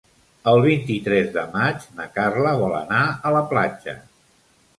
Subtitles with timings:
[0.51, 3.97] El vint-i-tres de maig na Carla vol anar a la platja.